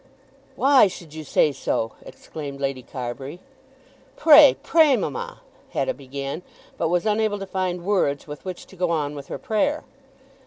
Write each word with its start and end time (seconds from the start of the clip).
"Why 0.55 0.87
should 0.87 1.13
you 1.13 1.23
say 1.23 1.51
so?" 1.51 1.91
exclaimed 2.01 2.59
Lady 2.59 2.81
Carbury. 2.81 3.39
"Pray, 4.15 4.57
pray, 4.63 4.97
mamma," 4.97 5.41
Hetta 5.73 5.93
began, 5.93 6.41
but 6.75 6.89
was 6.89 7.05
unable 7.05 7.37
to 7.37 7.45
find 7.45 7.85
words 7.85 8.25
with 8.25 8.43
which 8.43 8.65
to 8.65 8.75
go 8.75 8.89
on 8.89 9.13
with 9.13 9.27
her 9.27 9.37
prayer. 9.37 9.83